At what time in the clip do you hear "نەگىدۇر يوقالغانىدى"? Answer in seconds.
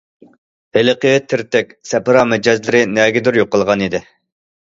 2.97-4.01